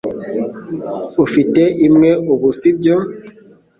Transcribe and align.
Ufite 1.25 1.61
imwe 1.87 2.11
ubu, 2.33 2.49
sibyo? 2.59 2.95